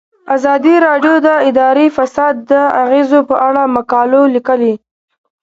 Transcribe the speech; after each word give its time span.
ازادي 0.35 0.75
راډیو 0.87 1.15
د 1.27 1.29
اداري 1.49 1.87
فساد 1.97 2.33
د 2.51 2.53
اغیزو 2.83 3.19
په 3.29 3.35
اړه 3.47 3.61
مقالو 3.75 4.21
لیکلي. 4.35 4.73